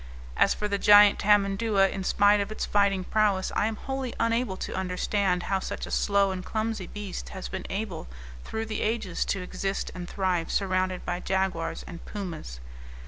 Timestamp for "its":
2.51-2.65